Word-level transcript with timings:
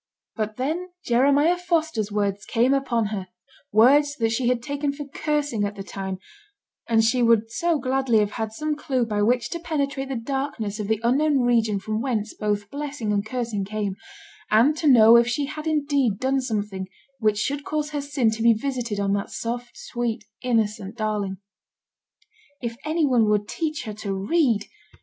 But 0.35 0.55
then 0.57 0.89
Jeremiah 1.05 1.59
Foster's 1.59 2.11
words 2.11 2.43
came 2.43 2.73
upon 2.73 3.07
her; 3.13 3.27
words 3.71 4.15
that 4.15 4.31
she 4.31 4.47
had 4.47 4.63
taken 4.63 4.91
for 4.91 5.05
cursing 5.05 5.63
at 5.63 5.75
the 5.75 5.83
time; 5.83 6.17
and 6.89 7.03
she 7.03 7.21
would 7.21 7.51
so 7.51 7.77
gladly 7.77 8.17
have 8.17 8.31
had 8.31 8.51
some 8.51 8.75
clue 8.75 9.05
by 9.05 9.21
which 9.21 9.51
to 9.51 9.59
penetrate 9.59 10.09
the 10.09 10.15
darkness 10.15 10.79
of 10.79 10.87
the 10.87 10.99
unknown 11.03 11.41
region 11.41 11.77
from 11.79 12.01
whence 12.01 12.33
both 12.33 12.67
blessing 12.71 13.13
and 13.13 13.27
cursing 13.27 13.63
came, 13.63 13.95
and 14.49 14.75
to 14.77 14.87
know 14.87 15.17
if 15.17 15.27
she 15.27 15.45
had 15.45 15.67
indeed 15.67 16.17
done 16.17 16.41
something 16.41 16.87
which 17.19 17.37
should 17.37 17.63
cause 17.63 17.91
her 17.91 18.01
sin 18.01 18.31
to 18.31 18.41
be 18.41 18.53
visited 18.53 18.99
on 18.99 19.13
that 19.13 19.29
soft, 19.29 19.77
sweet, 19.77 20.23
innocent 20.41 20.97
darling. 20.97 21.37
If 22.59 22.75
any 22.85 23.05
one 23.05 23.29
would 23.29 23.47
teach 23.47 23.83
her 23.83 23.93
to 23.93 24.15
read! 24.15 24.65